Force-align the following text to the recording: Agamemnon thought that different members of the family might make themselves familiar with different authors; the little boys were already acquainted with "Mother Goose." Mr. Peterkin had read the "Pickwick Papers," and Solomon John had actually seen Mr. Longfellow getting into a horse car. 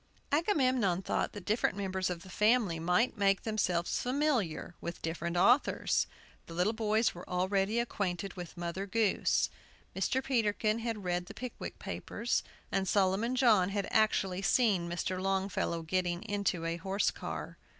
Agamemnon 0.31 1.03
thought 1.03 1.31
that 1.33 1.45
different 1.45 1.77
members 1.77 2.09
of 2.09 2.23
the 2.23 2.29
family 2.31 2.79
might 2.79 3.19
make 3.19 3.43
themselves 3.43 4.01
familiar 4.01 4.73
with 4.81 4.99
different 5.03 5.37
authors; 5.37 6.07
the 6.47 6.55
little 6.55 6.73
boys 6.73 7.13
were 7.13 7.29
already 7.29 7.79
acquainted 7.79 8.33
with 8.33 8.57
"Mother 8.57 8.87
Goose." 8.87 9.51
Mr. 9.95 10.23
Peterkin 10.23 10.79
had 10.79 11.03
read 11.03 11.27
the 11.27 11.35
"Pickwick 11.35 11.77
Papers," 11.77 12.41
and 12.71 12.87
Solomon 12.87 13.35
John 13.35 13.69
had 13.69 13.87
actually 13.91 14.41
seen 14.41 14.89
Mr. 14.89 15.21
Longfellow 15.21 15.83
getting 15.83 16.23
into 16.23 16.65
a 16.65 16.77
horse 16.77 17.11
car. 17.11 17.59